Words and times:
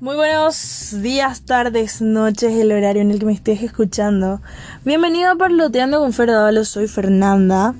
Muy 0.00 0.14
buenos 0.14 1.02
días, 1.02 1.40
tardes, 1.40 2.00
noches, 2.00 2.52
el 2.52 2.70
horario 2.70 3.02
en 3.02 3.10
el 3.10 3.18
que 3.18 3.26
me 3.26 3.32
estés 3.32 3.64
escuchando. 3.64 4.40
Bienvenido 4.84 5.32
a 5.32 5.34
Parloteando 5.34 5.98
con 5.98 6.12
Fer 6.12 6.30
soy 6.64 6.86
Fernanda. 6.86 7.74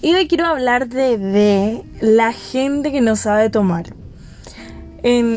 Y 0.00 0.14
hoy 0.14 0.28
quiero 0.28 0.46
hablar 0.46 0.88
de, 0.88 1.82
la 2.00 2.32
gente 2.32 2.92
que 2.92 3.00
no 3.00 3.16
sabe 3.16 3.50
tomar. 3.50 3.86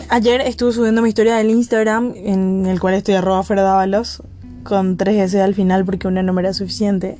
Ayer 0.09 0.41
estuve 0.41 0.73
subiendo 0.73 1.02
mi 1.02 1.09
historia 1.09 1.38
del 1.38 1.49
Instagram, 1.49 2.13
en 2.15 2.67
el 2.67 2.79
cual 2.79 2.93
estoy 2.93 3.15
arroba 3.15 3.41
Ferdávalos, 3.41 4.21
con 4.61 4.99
3S 4.99 5.39
al 5.39 5.55
final 5.55 5.85
porque 5.85 6.07
una 6.07 6.21
no 6.21 6.33
me 6.33 6.43
era 6.43 6.53
suficiente. 6.53 7.17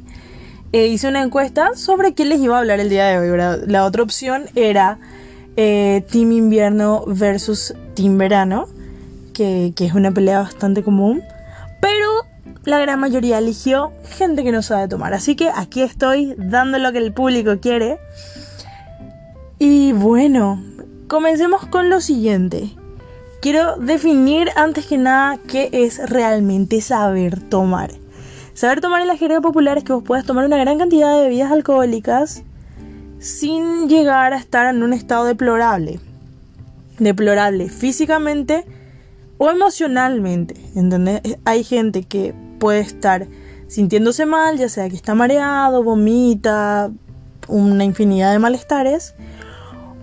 E 0.74 0.86
hice 0.86 1.08
una 1.08 1.24
encuesta 1.24 1.72
sobre 1.74 2.14
qué 2.14 2.24
les 2.24 2.40
iba 2.40 2.56
a 2.56 2.60
hablar 2.60 2.80
el 2.80 2.90
día 2.90 3.08
de 3.08 3.18
hoy. 3.18 3.66
La 3.66 3.84
otra 3.84 4.04
opción 4.04 4.44
era 4.54 5.00
eh, 5.58 6.06
Team 6.12 6.34
Invierno 6.34 7.04
versus 7.08 7.74
Team 7.96 8.20
Verano 8.20 8.68
que, 9.32 9.74
es 9.78 9.94
una 9.94 10.12
pelea 10.12 10.40
bastante 10.40 10.84
común, 10.84 11.22
pero 11.80 12.08
la 12.64 12.80
gran 12.80 13.00
mayoría 13.00 13.40
eligió 13.40 13.92
gente 14.18 14.44
que 14.44 14.52
no 14.52 14.62
sabe 14.62 14.88
tomar. 14.88 15.14
Así 15.14 15.36
que 15.36 15.50
aquí 15.50 15.82
estoy 15.82 16.36
dando 16.38 16.78
lo 16.78 16.92
que 16.92 17.00
el 17.00 17.14
público 17.14 17.60
quiere. 17.60 18.00
Y 19.58 19.94
bueno, 19.94 20.64
comencemos 21.08 21.66
con 21.68 21.90
lo 21.90 22.02
siguiente. 22.02 22.72
Quiero 23.42 23.78
definir 23.78 24.50
antes 24.56 24.86
que 24.86 24.98
nada 24.98 25.38
qué 25.48 25.70
es 25.72 26.10
realmente 26.10 26.82
saber 26.82 27.40
tomar. 27.50 27.92
Saber 28.54 28.82
tomar 28.82 29.02
en 29.02 29.08
la 29.08 29.18
jerga 29.18 29.42
popular 29.42 29.78
es 29.78 29.84
que 29.84 29.94
vos 29.94 30.04
puedas 30.04 30.26
tomar 30.26 30.46
una 30.46 30.58
gran 30.58 30.78
cantidad 30.78 31.16
de 31.16 31.24
bebidas 31.24 31.52
alcohólicas 31.52 32.44
sin 33.20 33.88
llegar 33.88 34.34
a 34.34 34.38
estar 34.38 34.74
en 34.74 34.84
un 34.84 34.94
estado 34.94 35.26
deplorable. 35.26 36.00
Deplorable 37.00 37.70
físicamente 37.70 38.66
o 39.44 39.50
emocionalmente, 39.50 40.54
¿entendés? 40.76 41.20
Hay 41.46 41.64
gente 41.64 42.04
que 42.04 42.36
puede 42.60 42.82
estar 42.82 43.28
sintiéndose 43.68 44.28
mal, 44.28 44.60
ya 44.60 44.70
sea 44.70 44.88
que 44.88 44.96
está 44.96 45.16
mareado, 45.16 45.82
vomita, 45.82 46.92
una 47.48 47.84
infinidad 47.84 48.34
de 48.34 48.38
malestares, 48.38 49.16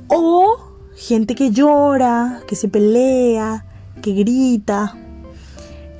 o 0.09 0.56
gente 0.97 1.36
que 1.36 1.53
llora, 1.53 2.41
que 2.48 2.56
se 2.56 2.66
pelea, 2.66 3.64
que 4.03 4.12
grita. 4.12 4.97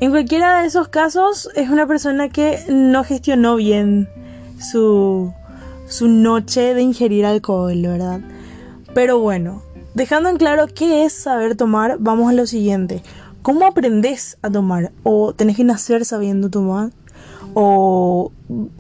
En 0.01 0.11
cualquiera 0.11 0.61
de 0.61 0.67
esos 0.67 0.89
casos 0.89 1.49
es 1.55 1.71
una 1.71 1.87
persona 1.87 2.31
que 2.31 2.59
no 2.69 3.05
gestionó 3.05 3.55
bien 3.55 4.09
su, 4.59 5.33
su 5.87 6.09
noche 6.09 6.75
de 6.75 6.83
ingerir 6.83 7.25
alcohol, 7.25 7.81
¿verdad? 7.83 8.21
Pero 8.95 9.21
bueno, 9.21 9.63
dejando 9.95 10.29
en 10.29 10.39
claro 10.39 10.67
qué 10.67 11.05
es 11.05 11.13
saber 11.13 11.55
tomar, 11.55 11.99
vamos 12.01 12.31
a 12.31 12.33
lo 12.33 12.45
siguiente. 12.49 13.01
¿Cómo 13.43 13.67
aprendes 13.67 14.37
a 14.43 14.51
tomar? 14.51 14.93
¿O 15.03 15.33
tenés 15.33 15.57
que 15.57 15.65
nacer 15.65 16.05
sabiendo 16.05 16.51
tomar? 16.51 16.91
¿O 17.55 18.33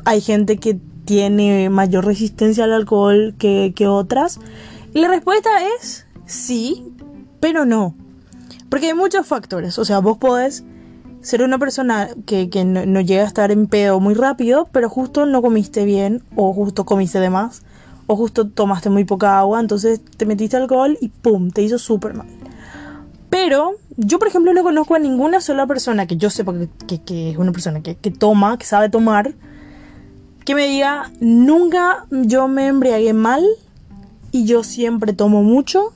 hay 0.05 0.21
gente 0.21 0.59
que 0.59 0.79
tiene 1.05 1.71
mayor 1.71 2.05
resistencia 2.05 2.65
al 2.65 2.73
alcohol 2.73 3.35
que, 3.39 3.73
otras? 3.87 4.41
Y 4.93 5.01
la 5.01 5.09
respuesta 5.09 5.51
es 5.79 6.07
sí, 6.27 6.93
pero 7.41 7.65
no. 7.65 7.95
Porque 8.69 8.89
hay 8.89 8.95
muchos 8.95 9.27
factores. 9.27 9.79
O 9.79 9.85
sea, 9.85 10.01
vos 10.01 10.19
podés 10.19 10.65
ser 11.21 11.43
una 11.43 11.59
persona 11.59 12.11
que, 12.27 12.49
no, 12.65 12.85
no, 12.85 13.01
llega 13.01 13.23
a 13.23 13.27
estar 13.27 13.51
en 13.51 13.67
pedo 13.67 14.01
muy 14.01 14.15
rápido, 14.15 14.69
pero 14.73 14.89
justo 14.89 15.25
no 15.25 15.41
comiste 15.41 15.85
bien, 15.85 16.23
o 16.37 16.53
justo 16.53 16.85
comiste 16.85 17.21
de 17.21 17.31
más, 17.31 17.63
o 18.07 18.17
justo 18.17 18.49
tomaste 18.49 18.91
muy 18.91 19.05
poca 19.05 19.39
agua, 19.39 19.61
entonces 19.61 20.01
te 20.17 20.27
metiste 20.27 20.57
alcohol 20.57 20.97
y 21.01 21.09
¡pum! 21.09 21.51
te 21.51 21.63
hizo 21.63 21.79
súper 21.79 22.15
mal. 22.15 22.27
Pero 23.31 23.73
yo, 24.01 24.21
por 24.21 24.29
ejemplo, 24.29 24.55
no 24.55 24.63
conozco 24.63 24.95
a 24.95 25.01
ninguna 25.01 25.41
sola 25.41 25.67
persona 25.67 26.07
que 26.07 26.17
yo 26.17 26.31
sepa 26.31 26.55
que, 26.87 27.31
es 27.31 27.37
una 27.37 27.51
persona 27.51 27.83
que, 27.83 27.95
toma, 28.13 28.57
que 28.57 28.65
sabe 28.65 28.89
tomar, 28.89 29.35
que 30.45 30.55
me 30.55 30.69
diga, 30.69 31.11
nunca 31.19 32.07
yo 32.11 32.47
me 32.47 32.69
embriagué 32.69 33.13
mal 33.13 33.45
y 34.31 34.45
yo 34.45 34.63
siempre 34.63 35.13
tomo 35.15 35.43
mucho 35.43 35.93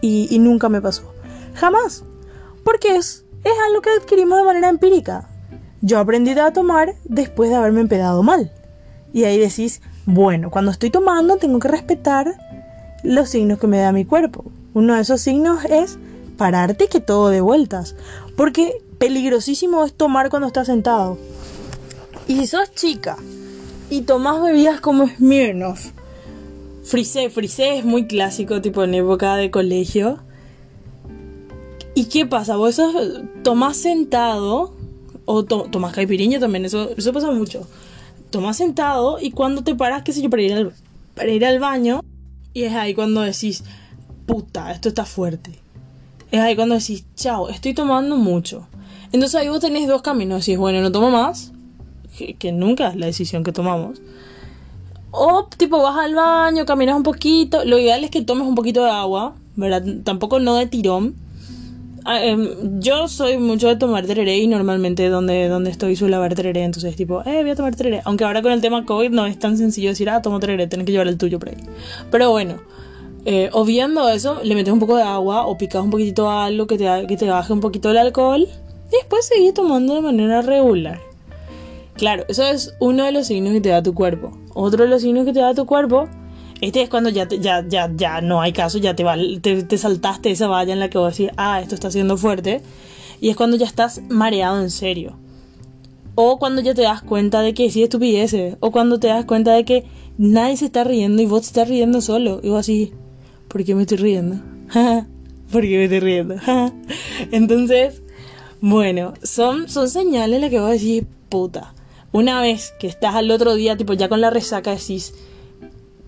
y, 0.00 0.36
nunca 0.40 0.68
me 0.68 0.82
pasó. 0.82 1.14
Jamás. 1.54 2.02
Porque 2.64 2.96
es, 2.96 3.24
es 3.44 3.52
algo 3.68 3.82
que 3.82 3.90
adquirimos 3.90 4.38
de 4.38 4.44
manera 4.44 4.68
empírica. 4.68 5.28
Yo 5.80 6.00
aprendí 6.00 6.32
a 6.32 6.52
tomar 6.52 6.96
después 7.04 7.50
de 7.50 7.56
haberme 7.56 7.82
empedado 7.82 8.24
mal. 8.24 8.50
Y 9.12 9.24
ahí 9.24 9.38
decís, 9.38 9.80
bueno, 10.06 10.50
cuando 10.50 10.72
estoy 10.72 10.90
tomando 10.90 11.36
tengo 11.36 11.60
que 11.60 11.68
respetar 11.68 12.34
los 13.04 13.28
signos 13.28 13.60
que 13.60 13.68
me 13.68 13.78
da 13.78 13.92
mi 13.92 14.04
cuerpo. 14.04 14.44
Uno 14.74 14.96
de 14.96 15.02
esos 15.02 15.20
signos 15.20 15.64
es 15.66 16.00
pararte 16.38 16.88
que 16.88 17.00
todo 17.00 17.28
de 17.28 17.42
vueltas. 17.42 17.94
Porque 18.34 18.82
peligrosísimo 18.98 19.84
es 19.84 19.92
tomar 19.92 20.30
cuando 20.30 20.48
estás 20.48 20.68
sentado. 20.68 21.18
Y 22.26 22.36
si 22.36 22.46
sos 22.46 22.72
chica 22.74 23.18
y 23.90 24.02
tomás 24.02 24.42
bebidas 24.42 24.80
como 24.80 25.06
Smirnoff, 25.06 25.90
frisé, 26.82 27.28
frisé 27.28 27.78
es 27.78 27.84
muy 27.84 28.06
clásico, 28.06 28.62
tipo 28.62 28.82
en 28.84 28.94
época 28.94 29.36
de 29.36 29.50
colegio. 29.50 30.18
¿Y 31.94 32.06
qué 32.06 32.24
pasa? 32.26 32.56
Vos 32.56 32.80
tomás 33.42 33.76
sentado, 33.76 34.74
o 35.24 35.44
tomás 35.44 35.92
caipiriña 35.92 36.38
también, 36.38 36.64
eso, 36.64 36.90
eso 36.96 37.12
pasa 37.12 37.30
mucho. 37.30 37.66
Tomás 38.30 38.58
sentado 38.58 39.18
y 39.20 39.30
cuando 39.32 39.64
te 39.64 39.74
paras, 39.74 40.02
qué 40.02 40.12
sé 40.12 40.22
yo, 40.22 40.30
para 40.30 40.42
ir, 40.42 40.52
al, 40.52 40.72
para 41.14 41.30
ir 41.30 41.44
al 41.44 41.58
baño, 41.58 42.00
y 42.52 42.64
es 42.64 42.74
ahí 42.74 42.94
cuando 42.94 43.22
decís, 43.22 43.64
puta, 44.26 44.70
esto 44.70 44.90
está 44.90 45.04
fuerte 45.06 45.58
es 46.30 46.40
ahí 46.40 46.56
cuando 46.56 46.74
decís, 46.74 47.04
chao, 47.14 47.48
estoy 47.48 47.74
tomando 47.74 48.16
mucho. 48.16 48.66
Entonces 49.12 49.40
ahí 49.40 49.48
vos 49.48 49.60
tenés 49.60 49.88
dos 49.88 50.02
caminos. 50.02 50.46
Es 50.48 50.58
bueno, 50.58 50.80
no 50.80 50.92
tomo 50.92 51.10
más, 51.10 51.52
que, 52.38 52.52
nunca 52.52 52.88
es 52.88 52.96
la 52.96 53.06
decisión 53.06 53.44
que 53.44 53.52
tomamos. 53.52 54.00
O 55.10 55.48
tipo 55.56 55.82
vas 55.82 55.96
al 55.98 56.14
baño, 56.14 56.66
caminas 56.66 56.96
un 56.96 57.02
poquito. 57.02 57.64
Lo 57.64 57.78
ideal 57.78 58.04
es 58.04 58.10
que 58.10 58.22
tomes 58.22 58.46
un 58.46 58.54
poquito 58.54 58.84
de 58.84 58.90
agua, 58.90 59.34
¿verdad? 59.56 59.82
Tampoco 60.04 60.38
no 60.38 60.56
de 60.56 60.66
tirón. 60.66 61.14
Ah, 62.04 62.22
em, 62.24 62.80
yo 62.80 63.08
soy 63.08 63.36
mucho 63.38 63.68
de 63.68 63.76
tomar 63.76 64.06
tereré 64.06 64.38
y 64.38 64.46
normalmente 64.46 65.08
donde, 65.08 65.48
donde 65.48 65.70
estoy 65.70 65.96
suelo 65.96 66.16
haber 66.16 66.34
tereré. 66.34 66.62
Entonces 66.64 66.94
tipo, 66.94 67.22
eh, 67.24 67.40
voy 67.42 67.50
a 67.50 67.56
tomar 67.56 67.74
tereré. 67.74 68.02
Aunque 68.04 68.24
ahora 68.24 68.42
con 68.42 68.52
el 68.52 68.60
tema 68.60 68.84
COVID 68.84 69.10
no 69.10 69.26
es 69.26 69.38
tan 69.38 69.56
sencillo 69.56 69.90
decir, 69.90 70.10
ah, 70.10 70.20
tomo 70.20 70.40
tereré, 70.40 70.66
tenés 70.66 70.84
que 70.84 70.92
llevar 70.92 71.08
el 71.08 71.16
tuyo 71.16 71.38
por 71.38 71.48
ahí. 71.48 71.56
Pero 72.10 72.30
bueno. 72.30 72.56
Eh, 73.24 73.50
o 73.52 73.64
viendo 73.64 74.08
eso, 74.08 74.40
le 74.42 74.54
metes 74.54 74.72
un 74.72 74.78
poco 74.78 74.96
de 74.96 75.02
agua 75.02 75.46
o 75.46 75.58
picas 75.58 75.82
un 75.82 75.90
poquitito 75.90 76.30
algo 76.30 76.66
que 76.66 76.78
te, 76.78 77.06
que 77.06 77.16
te 77.16 77.28
baje 77.28 77.52
un 77.52 77.60
poquito 77.60 77.90
el 77.90 77.98
alcohol 77.98 78.48
y 78.88 78.96
después 78.96 79.26
seguís 79.26 79.54
tomando 79.54 79.94
de 79.94 80.00
manera 80.00 80.42
regular. 80.42 81.00
Claro, 81.94 82.24
eso 82.28 82.44
es 82.44 82.74
uno 82.78 83.04
de 83.04 83.12
los 83.12 83.26
signos 83.26 83.52
que 83.52 83.60
te 83.60 83.70
da 83.70 83.82
tu 83.82 83.92
cuerpo. 83.92 84.30
Otro 84.54 84.84
de 84.84 84.90
los 84.90 85.02
signos 85.02 85.24
que 85.24 85.32
te 85.32 85.40
da 85.40 85.52
tu 85.52 85.66
cuerpo, 85.66 86.08
este 86.60 86.82
es 86.82 86.88
cuando 86.88 87.10
ya, 87.10 87.28
ya, 87.28 87.64
ya, 87.68 87.90
ya 87.94 88.20
no 88.20 88.40
hay 88.40 88.52
caso, 88.52 88.78
ya 88.78 88.94
te, 88.94 89.04
te, 89.40 89.62
te, 89.62 89.78
saltaste 89.78 90.30
esa 90.30 90.48
valla 90.48 90.72
en 90.72 90.80
la 90.80 90.90
que 90.90 90.98
vos 90.98 91.16
decís, 91.16 91.32
ah, 91.36 91.60
esto 91.60 91.74
está 91.74 91.90
siendo 91.90 92.16
fuerte. 92.16 92.62
Y 93.20 93.30
es 93.30 93.36
cuando 93.36 93.56
ya 93.56 93.66
estás 93.66 94.00
mareado 94.08 94.60
en 94.60 94.70
serio. 94.70 95.16
O 96.14 96.38
cuando 96.38 96.60
ya 96.62 96.74
te 96.74 96.82
das 96.82 97.02
cuenta 97.02 97.42
de 97.42 97.54
que 97.54 97.70
sí 97.70 97.82
estupideces. 97.82 98.56
O 98.60 98.70
cuando 98.70 98.98
te 99.00 99.08
das 99.08 99.24
cuenta 99.24 99.52
de 99.52 99.64
que 99.64 99.84
nadie 100.18 100.56
se 100.56 100.66
está 100.66 100.84
riendo 100.84 101.20
y 101.22 101.26
vos 101.26 101.42
te 101.42 101.46
estás 101.48 101.68
riendo 101.68 102.00
solo. 102.00 102.40
Y 102.42 102.48
vos 102.48 102.60
así, 102.60 102.92
¿por 103.48 103.64
qué 103.64 103.74
me 103.74 103.82
estoy 103.82 103.98
riendo? 103.98 104.36
¿Por 105.52 105.62
qué 105.62 105.78
me 105.78 105.84
estoy 105.84 106.00
riendo? 106.00 106.36
Entonces, 107.32 108.02
bueno, 108.60 109.14
son, 109.22 109.68
son 109.68 109.88
señales 109.88 110.40
las 110.40 110.50
que 110.50 110.60
voy 110.60 110.70
a 110.70 110.74
decir, 110.74 111.06
puta. 111.28 111.74
Una 112.12 112.40
vez 112.40 112.72
que 112.78 112.86
estás 112.86 113.14
al 113.14 113.30
otro 113.30 113.54
día, 113.54 113.76
tipo 113.76 113.92
ya 113.92 114.08
con 114.08 114.20
la 114.20 114.30
resaca, 114.30 114.70
decís, 114.70 115.14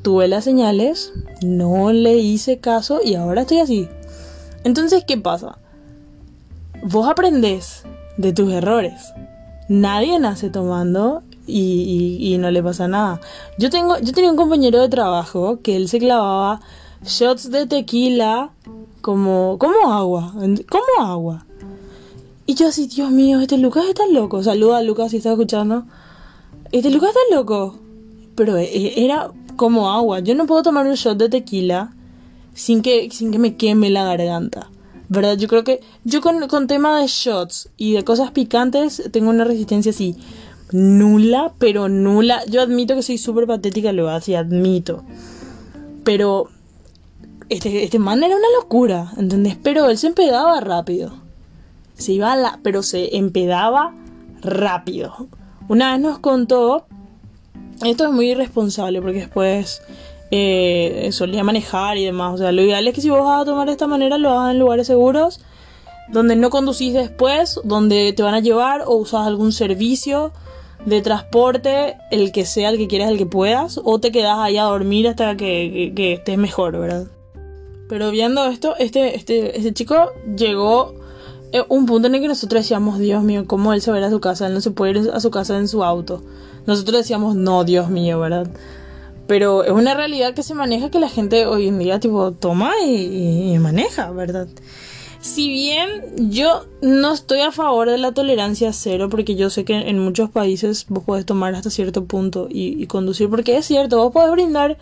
tuve 0.02 0.28
las 0.28 0.44
señales, 0.44 1.12
no 1.42 1.92
le 1.92 2.16
hice 2.16 2.58
caso 2.58 3.00
y 3.04 3.14
ahora 3.14 3.42
estoy 3.42 3.58
así. 3.58 3.88
Entonces, 4.64 5.04
¿qué 5.06 5.16
pasa? 5.16 5.58
Vos 6.82 7.08
aprendés 7.08 7.84
de 8.16 8.32
tus 8.32 8.52
errores. 8.52 9.12
Nadie 9.68 10.18
nace 10.18 10.50
tomando 10.50 11.22
y, 11.46 12.18
y, 12.20 12.38
no 12.38 12.50
le 12.50 12.62
pasa 12.62 12.88
nada. 12.88 13.20
Yo 13.58 13.70
tengo, 13.70 13.98
yo 13.98 14.12
tenía 14.12 14.30
un 14.30 14.36
compañero 14.36 14.80
de 14.80 14.88
trabajo 14.88 15.60
que 15.62 15.76
él 15.76 15.88
se 15.88 15.98
clavaba 15.98 16.60
shots 17.04 17.50
de 17.50 17.66
tequila 17.66 18.50
como, 19.00 19.56
como 19.58 19.92
agua, 19.92 20.32
como 20.68 21.06
agua. 21.06 21.46
Y 22.46 22.54
yo 22.54 22.68
así, 22.68 22.86
Dios 22.86 23.10
mío, 23.10 23.40
este 23.40 23.58
Lucas 23.58 23.84
está 23.88 24.06
loco. 24.06 24.42
Saluda 24.42 24.78
a 24.78 24.82
Lucas 24.82 25.10
si 25.10 25.18
está 25.18 25.30
escuchando. 25.30 25.84
Este 26.72 26.90
Lucas 26.90 27.10
está 27.10 27.36
loco. 27.36 27.78
Pero 28.34 28.56
e, 28.56 28.64
e, 28.64 29.04
era 29.04 29.30
como 29.56 29.90
agua. 29.90 30.20
Yo 30.20 30.34
no 30.34 30.46
puedo 30.46 30.62
tomar 30.62 30.86
un 30.86 30.94
shot 30.94 31.16
de 31.16 31.28
tequila 31.28 31.92
sin 32.54 32.82
que, 32.82 33.08
sin 33.10 33.30
que 33.30 33.38
me 33.38 33.56
queme 33.56 33.90
la 33.90 34.04
garganta. 34.04 34.68
¿Verdad? 35.08 35.36
Yo 35.36 35.48
creo 35.48 35.64
que 35.64 35.80
yo 36.04 36.20
con, 36.20 36.46
con 36.48 36.66
tema 36.66 37.00
de 37.00 37.06
shots 37.06 37.68
y 37.76 37.92
de 37.92 38.04
cosas 38.04 38.30
picantes 38.30 39.02
tengo 39.12 39.30
una 39.30 39.44
resistencia 39.44 39.90
así 39.90 40.16
nula, 40.72 41.52
pero 41.58 41.88
nula. 41.88 42.44
Yo 42.46 42.62
admito 42.62 42.94
que 42.94 43.02
soy 43.02 43.18
súper 43.18 43.46
patética, 43.46 43.92
lo 43.92 44.08
así, 44.08 44.34
admito. 44.34 45.04
Pero 46.04 46.48
este, 47.50 47.84
este 47.84 47.98
man 47.98 48.22
era 48.22 48.36
una 48.36 48.46
locura, 48.60 49.12
¿entendés? 49.16 49.56
Pero 49.62 49.90
él 49.90 49.98
se 49.98 50.06
empedaba 50.06 50.60
rápido. 50.60 51.12
se 51.94 52.12
iba 52.12 52.32
a 52.32 52.36
la, 52.36 52.60
pero 52.62 52.82
se 52.82 53.16
empedaba 53.16 53.94
rápido. 54.40 55.28
Una 55.68 55.92
vez 55.92 56.00
nos 56.00 56.18
contó, 56.18 56.86
esto 57.84 58.04
es 58.04 58.12
muy 58.12 58.30
irresponsable 58.30 59.00
porque 59.02 59.20
después 59.20 59.82
eh, 60.30 61.10
solía 61.12 61.44
manejar 61.44 61.96
y 61.96 62.04
demás. 62.04 62.34
O 62.34 62.38
sea, 62.38 62.52
lo 62.52 62.62
ideal 62.62 62.86
es 62.88 62.94
que 62.94 63.00
si 63.00 63.10
vos 63.10 63.24
vas 63.24 63.42
a 63.42 63.44
tomar 63.44 63.66
de 63.66 63.72
esta 63.72 63.86
manera, 63.86 64.18
lo 64.18 64.30
hagas 64.30 64.52
en 64.52 64.58
lugares 64.58 64.86
seguros, 64.86 65.40
donde 66.08 66.36
no 66.36 66.50
conducís 66.50 66.92
después, 66.92 67.60
donde 67.64 68.12
te 68.12 68.22
van 68.22 68.34
a 68.34 68.40
llevar 68.40 68.82
o 68.86 68.94
usas 68.96 69.26
algún 69.26 69.52
servicio 69.52 70.32
de 70.86 71.02
transporte, 71.02 71.98
el 72.10 72.32
que 72.32 72.46
sea, 72.46 72.70
el 72.70 72.78
que 72.78 72.88
quieras, 72.88 73.10
el 73.10 73.18
que 73.18 73.26
puedas, 73.26 73.80
o 73.82 74.00
te 74.00 74.12
quedas 74.12 74.38
ahí 74.38 74.56
a 74.56 74.64
dormir 74.64 75.08
hasta 75.08 75.36
que, 75.36 75.92
estés 75.96 76.38
mejor, 76.38 76.78
¿verdad? 76.78 77.06
Pero 77.90 78.12
viendo 78.12 78.46
esto, 78.46 78.76
este, 78.78 79.16
este, 79.16 79.58
este 79.58 79.74
chico 79.74 80.12
llegó 80.36 80.94
a 81.52 81.66
un 81.68 81.86
punto 81.86 82.06
en 82.06 82.14
el 82.14 82.20
que 82.20 82.28
nosotros 82.28 82.62
decíamos, 82.62 83.00
Dios 83.00 83.24
mío, 83.24 83.46
¿cómo 83.48 83.72
él 83.72 83.82
se 83.82 83.90
va 83.90 83.96
a 83.96 84.00
ir 84.00 84.06
a 84.06 84.10
su 84.10 84.20
casa? 84.20 84.46
Él 84.46 84.54
no 84.54 84.60
se 84.60 84.70
puede 84.70 85.00
ir 85.00 85.10
a 85.12 85.18
su 85.18 85.32
casa 85.32 85.58
en 85.58 85.66
su 85.66 85.82
auto. 85.82 86.22
Nosotros 86.66 86.98
decíamos, 86.98 87.34
no, 87.34 87.64
Dios 87.64 87.90
mío, 87.90 88.20
¿verdad? 88.20 88.48
Pero 89.26 89.64
es 89.64 89.72
una 89.72 89.94
realidad 89.94 90.34
que 90.34 90.44
se 90.44 90.54
maneja 90.54 90.92
que 90.92 91.00
la 91.00 91.08
gente 91.08 91.46
hoy 91.46 91.66
en 91.66 91.80
día 91.80 91.98
tipo 91.98 92.30
toma 92.30 92.74
y, 92.86 93.58
maneja, 93.58 94.12
¿verdad? 94.12 94.46
Si 95.20 95.48
bien 95.48 96.30
yo 96.30 96.66
no 96.82 97.12
estoy 97.12 97.40
a 97.40 97.50
favor 97.50 97.90
de 97.90 97.98
la 97.98 98.12
tolerancia 98.12 98.72
cero, 98.72 99.08
porque 99.10 99.34
yo 99.34 99.50
sé 99.50 99.64
que 99.64 99.74
en 99.74 99.98
muchos 99.98 100.30
países 100.30 100.86
vos 100.88 101.02
podés 101.02 101.26
tomar 101.26 101.56
hasta 101.56 101.70
cierto 101.70 102.04
punto 102.04 102.46
y, 102.48 102.86
conducir, 102.86 103.28
porque 103.28 103.56
es 103.56 103.66
cierto, 103.66 103.96
vos 103.96 104.12
podés 104.12 104.30
brindar 104.30 104.78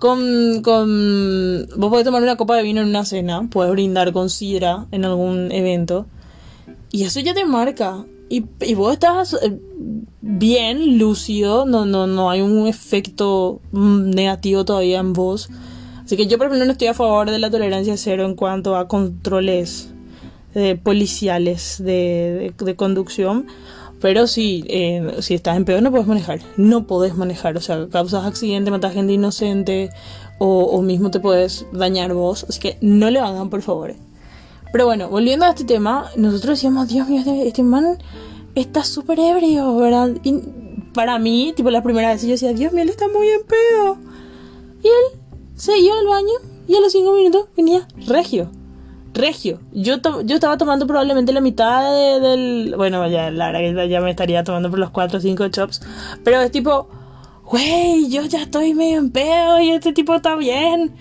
con, 0.00 0.62
con... 0.62 1.68
Vos 1.76 1.90
podés 1.90 2.04
tomar 2.04 2.22
una 2.22 2.36
copa 2.36 2.56
de 2.56 2.64
vino 2.64 2.80
en 2.80 2.88
una 2.88 3.04
cena, 3.04 3.46
puedes 3.48 3.70
brindar 3.70 4.12
con 4.12 4.30
sidra 4.30 4.86
en 4.90 5.04
algún 5.04 5.52
evento, 5.52 6.06
y 6.90 7.04
eso 7.04 7.20
ya 7.20 7.34
te 7.34 7.44
marca. 7.44 8.04
Y, 8.28 8.44
y 8.60 8.74
vos 8.74 8.92
estás 8.92 9.34
eh, 9.34 9.58
bien, 10.20 10.98
lúcido, 10.98 11.66
no, 11.66 11.84
no, 11.84 12.06
no 12.06 12.30
hay 12.30 12.40
un 12.40 12.66
efecto 12.66 13.60
mm, 13.72 14.10
negativo 14.10 14.64
todavía 14.64 15.00
en 15.00 15.12
vos. 15.12 15.50
Así 16.04 16.16
que 16.16 16.26
yo, 16.26 16.38
por 16.38 16.46
ejemplo, 16.46 16.64
no 16.64 16.72
estoy 16.72 16.88
a 16.88 16.94
favor 16.94 17.30
de 17.30 17.38
la 17.38 17.50
tolerancia 17.50 17.96
cero 17.96 18.24
en 18.24 18.34
cuanto 18.34 18.76
a 18.76 18.88
controles 18.88 19.90
eh, 20.54 20.76
policiales 20.82 21.76
de, 21.78 22.52
de, 22.58 22.76
conducción. 22.76 23.46
Pero 24.00 24.26
si, 24.26 24.64
eh, 24.68 25.16
si 25.20 25.34
estás 25.34 25.56
en 25.56 25.64
peor 25.64 25.82
no 25.82 25.90
puedes 25.90 26.06
manejar. 26.06 26.40
No 26.56 26.86
podés 26.86 27.14
manejar. 27.16 27.56
O 27.56 27.60
sea, 27.60 27.88
causas 27.88 28.24
accidente, 28.24 28.70
matas 28.70 28.94
gente 28.94 29.12
inocente 29.12 29.90
o, 30.38 30.80
mismo 30.80 31.10
te 31.10 31.20
puedes 31.20 31.66
dañar 31.72 32.14
vos. 32.14 32.46
Así 32.48 32.60
que 32.60 32.78
no 32.80 33.10
le 33.10 33.20
hagan, 33.20 33.50
por 33.50 33.60
favor. 33.62 33.94
Pero 34.72 34.86
bueno, 34.86 35.10
volviendo 35.10 35.44
a 35.44 35.50
este 35.50 35.64
tema, 35.64 36.06
nosotros 36.16 36.58
decíamos, 36.58 36.88
Dios 36.88 37.08
mío, 37.08 37.18
este, 37.18 37.46
este 37.46 37.62
man 37.62 37.98
está 38.54 38.84
súper 38.84 39.18
ebrio, 39.20 39.76
¿verdad? 39.76 40.10
Para 40.94 41.18
mí, 41.18 41.52
tipo, 41.54 41.70
la 41.70 41.82
primera 41.82 42.08
vez 42.08 42.22
yo 42.22 42.28
decía, 42.28 42.52
Dios 42.54 42.72
mío, 42.72 42.82
él 42.82 42.88
está 42.88 43.06
muy 43.08 43.28
en 43.28 43.42
pedo. 43.42 43.98
Y 44.82 44.86
él 44.86 45.20
se 45.56 45.78
iba 45.78 45.98
al 45.98 46.06
baño 46.06 46.32
y 46.66 46.74
a 46.74 46.80
los 46.80 46.92
cinco 46.92 47.12
minutos 47.12 47.48
venía 47.54 47.86
regio. 48.06 48.50
Regio. 49.12 49.60
Yo, 49.72 49.96
yo 50.24 50.34
estaba 50.34 50.56
tomando 50.56 50.86
probablemente 50.86 51.32
la 51.32 51.40
mitad 51.40 52.20
del... 52.20 52.74
Bueno, 52.76 53.06
ya, 53.08 53.30
la 53.30 53.52
verdad 53.52 53.82
que 53.82 53.88
ya 53.88 54.00
me 54.00 54.10
estaría 54.10 54.44
tomando 54.44 54.70
por 54.70 54.78
los 54.78 54.90
cuatro 54.90 55.18
o 55.18 55.20
cinco 55.20 55.48
chops. 55.48 55.82
Pero 56.24 56.40
es 56.40 56.50
tipo, 56.50 56.88
güey, 57.44 58.08
yo 58.08 58.24
ya 58.24 58.42
estoy 58.42 58.74
medio 58.74 58.98
en 58.98 59.10
pedo 59.10 59.60
y 59.60 59.70
este 59.70 59.92
tipo 59.92 60.14
está 60.14 60.36
bien. 60.36 60.92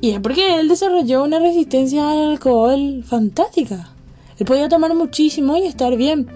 Y 0.00 0.10
es 0.10 0.20
porque 0.20 0.60
él 0.60 0.68
desarrolló 0.68 1.24
una 1.24 1.38
resistencia 1.38 2.10
al 2.10 2.30
alcohol 2.30 3.02
fantástica. 3.04 3.90
Él 4.38 4.46
podía 4.46 4.68
tomar 4.68 4.94
muchísimo 4.94 5.56
y 5.56 5.62
estar 5.62 5.96
bien 5.96 6.28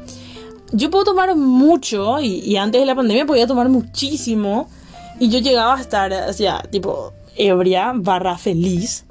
yo 0.74 0.90
puedo 0.90 1.04
tomar 1.04 1.36
mucho 1.36 2.20
y, 2.20 2.56
antes 2.56 2.80
de 2.80 2.86
la 2.86 2.94
pandemia 2.94 3.26
podía 3.26 3.46
tomar 3.46 3.68
muchísimo 3.68 4.68
y 5.20 5.28
yo 5.28 5.38
llegaba 5.38 5.76
a 5.76 5.80
estar, 5.80 6.12
o 6.12 6.32
sea, 6.32 6.62
tipo 6.70 7.12
ebria 7.36 7.92
barra 7.94 8.36
feliz, 8.36 9.04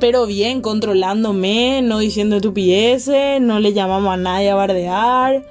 pero 0.00 0.26
bien, 0.26 0.60
controlándome, 0.60 1.80
no 1.82 1.98
diciendo 1.98 2.36
estupideces, 2.36 3.40
no 3.40 3.60
le 3.60 3.72
llamamos 3.72 4.12
a 4.12 4.16
nadie 4.16 4.50
a 4.50 4.54
bardear, 4.54 5.46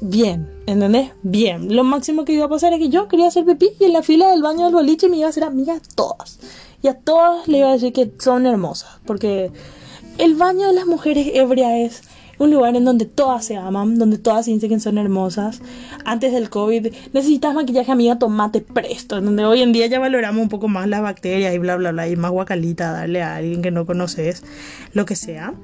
bien, 0.00 0.50
¿entendés? 0.66 1.10
Bien, 1.22 1.74
lo 1.74 1.84
máximo 1.84 2.24
que 2.24 2.32
iba 2.32 2.44
a 2.44 2.48
pasar 2.48 2.72
es 2.72 2.78
que 2.78 2.88
yo 2.88 3.08
quería 3.08 3.28
hacer 3.28 3.44
pipí 3.44 3.70
y 3.80 3.84
en 3.84 3.92
la 3.92 4.02
fila 4.02 4.30
del 4.30 4.42
baño 4.42 4.64
del 4.64 4.74
boliche 4.74 5.08
me 5.08 5.16
iba 5.16 5.26
a 5.26 5.30
hacer 5.30 5.44
amiga 5.44 5.74
a 5.74 5.80
todas. 5.94 6.38
Y 6.82 6.88
a 6.88 6.94
todas 6.94 7.46
le 7.48 7.58
iba 7.58 7.68
a 7.68 7.72
decir 7.72 7.92
que 7.92 8.12
son 8.18 8.46
hermosas, 8.46 9.00
porque 9.06 9.50
el 10.18 10.34
baño 10.34 10.66
de 10.66 10.74
las 10.74 10.86
mujeres 10.86 11.30
ebrias 11.34 11.72
es 11.72 12.02
un 12.42 12.50
lugar 12.50 12.74
en 12.74 12.84
donde 12.84 13.06
todas 13.06 13.44
se 13.44 13.56
aman, 13.56 13.98
donde 13.98 14.18
todas 14.18 14.46
dicen 14.46 14.68
que 14.68 14.80
son 14.80 14.98
hermosas. 14.98 15.62
Antes 16.04 16.32
del 16.32 16.50
COVID 16.50 16.88
necesitas 17.12 17.54
maquillaje 17.54 17.92
amiga, 17.92 18.18
tomate 18.18 18.60
presto, 18.60 19.18
en 19.18 19.26
donde 19.26 19.44
hoy 19.44 19.62
en 19.62 19.72
día 19.72 19.86
ya 19.86 20.00
valoramos 20.00 20.42
un 20.42 20.48
poco 20.48 20.66
más 20.66 20.88
las 20.88 21.02
bacterias 21.02 21.54
y 21.54 21.58
bla 21.58 21.76
bla 21.76 21.92
bla, 21.92 22.08
y 22.08 22.16
más 22.16 22.32
guacalita 22.32 22.92
darle 22.92 23.22
a 23.22 23.36
alguien 23.36 23.62
que 23.62 23.70
no 23.70 23.86
conoces, 23.86 24.42
lo 24.92 25.06
que 25.06 25.14
sea. 25.14 25.54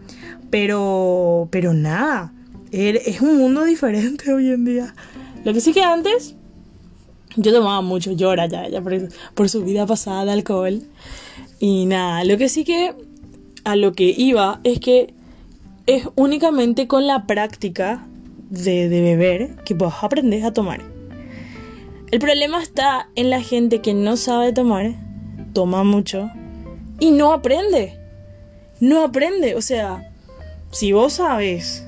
Pero, 0.51 1.49
pero 1.51 1.75
nada, 1.75 2.33
er, 2.71 2.97
es 3.05 3.21
un 3.21 3.39
mundo 3.39 3.65
diferente 3.65 4.33
hoy 4.33 4.51
en 4.51 4.65
día. 4.65 4.95
Lo 5.45 5.53
que 5.53 5.61
sí 5.61 5.73
que 5.73 5.83
antes 5.83 6.37
yo 7.35 7.53
tomaba 7.53 7.83
mucho, 7.83 8.13
llora 8.13 8.47
ya, 8.47 8.69
ya 8.69 8.81
por, 8.81 8.97
por 9.35 9.49
su 9.49 9.65
vida 9.65 9.85
pasada 9.85 10.25
de 10.25 10.33
alcohol. 10.33 10.83
Y 11.59 11.87
nada, 11.87 12.23
lo 12.23 12.39
que 12.39 12.49
sí 12.49 12.65
que 12.65 12.95
a 13.65 13.75
lo 13.75 13.93
que 13.93 14.15
iba 14.17 14.61
es 14.63 14.79
que 14.79 15.18
es 15.89 16.07
únicamente 16.17 16.87
con 16.87 17.07
la 17.07 17.27
práctica 17.27 18.07
de, 18.51 18.89
beber 18.89 19.57
que 19.65 19.73
vos 19.73 19.95
aprendes 20.03 20.45
a 20.45 20.53
tomar. 20.53 20.83
El 22.11 22.21
problema 22.21 22.63
está 22.63 23.09
en 23.17 23.31
la 23.31 23.41
gente 23.41 23.81
que 23.81 23.95
no 23.95 24.19
sabe 24.19 24.53
tomar, 24.53 24.93
toma 25.55 25.85
mucho 25.85 26.31
y 27.01 27.11
no 27.11 27.33
aprende. 27.33 27.99
No 28.81 29.03
aprende. 29.03 29.55
O 29.55 29.63
sea, 29.63 30.13
si 30.71 30.93
vos 30.93 31.15
sabes 31.15 31.87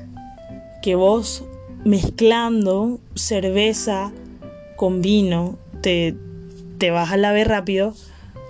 que 0.80 0.94
vos 0.94 1.44
mezclando 1.84 3.00
cerveza 3.14 4.12
con 4.76 5.02
vino 5.02 5.58
te, 5.82 6.16
te 6.78 6.90
vas 6.90 7.12
a 7.12 7.18
la 7.18 7.44
rápido, 7.44 7.92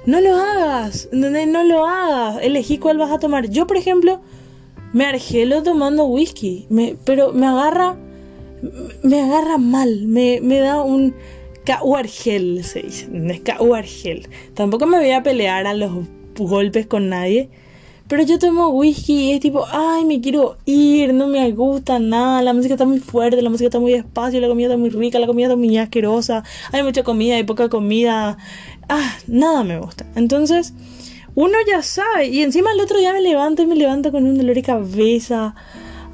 no 0.06 0.20
lo 0.20 0.37
hagas. 0.37 1.08
No 1.11 1.29
lo 1.64 1.87
hagas. 1.87 2.38
Elegí 2.41 2.79
cuál 2.79 2.99
vas 2.99 3.11
a 3.11 3.19
tomar. 3.19 3.49
Yo, 3.49 3.66
por 3.66 3.76
ejemplo, 3.76 4.21
me 4.92 5.06
argelo 5.06 5.62
tomando 5.62 6.04
whisky, 6.04 6.66
me, 6.68 6.97
pero 7.04 7.32
me 7.32 7.47
agarra, 7.47 7.97
me 9.02 9.20
agarra 9.20 9.59
mal, 9.59 10.06
me, 10.06 10.40
me 10.40 10.59
da 10.59 10.82
un 10.82 11.14
argel, 11.97 12.64
se 12.64 12.82
dice, 12.82 13.09
es. 13.12 14.28
Tampoco 14.54 14.87
me 14.87 14.99
voy 14.99 15.11
a 15.11 15.23
pelear 15.23 15.66
a 15.66 15.75
los 15.75 16.06
golpes 16.37 16.87
con 16.87 17.09
nadie, 17.09 17.49
pero 18.09 18.25
yo 18.25 18.38
tomo 18.38 18.68
whisky 18.70 19.30
y 19.30 19.32
es 19.32 19.40
tipo, 19.40 19.64
ay, 19.70 20.04
me 20.04 20.20
quiero 20.20 20.56
ir, 20.64 21.14
no 21.14 21.28
me 21.28 21.52
gusta 21.52 21.99
nada, 21.99 22.42
la 22.42 22.52
música 22.52 22.75
está 22.75 22.85
muy 22.85 22.99
fuerte, 22.99 23.40
la 23.40 23.50
música 23.50 23.66
está 23.66 23.78
muy 23.78 23.92
despacio, 23.92 24.40
la 24.40 24.49
comida 24.49 24.66
está 24.66 24.76
muy 24.76 24.90
rica, 24.90 25.18
la 25.20 25.26
comida 25.26 25.47
está 25.47 25.56
muy 25.56 25.76
asquerosa, 25.78 26.42
hay 26.73 26.82
mucha 26.82 27.04
comida, 27.04 27.37
hay 27.37 27.44
poca 27.44 27.68
comida, 27.68 28.37
ah, 28.88 29.16
nada 29.28 29.62
me 29.62 29.78
gusta. 29.78 30.06
Entonces, 30.16 30.75
uno 31.40 31.56
ya 31.66 31.82
sabe. 31.82 32.28
Y 32.28 32.42
encima 32.42 32.70
el 32.73 32.80
otro 32.80 32.99
día 32.99 33.12
me 33.14 33.23
levanto 33.23 33.62
y 33.62 33.66
me 33.66 33.75
levanto 33.75 34.12
con 34.12 34.25
un 34.25 34.37
dolor 34.37 34.54
de 34.54 34.62
cabeza. 34.62 35.54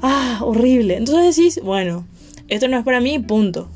Ah, 0.01 0.39
horrible. 0.41 0.95
Entonces 0.95 1.35
decís, 1.35 1.59
bueno, 1.61 2.05
esto 2.47 2.67
no 2.69 2.77
es 2.77 2.85
para 2.85 3.01
mí, 3.01 3.19
punto. 3.19 3.67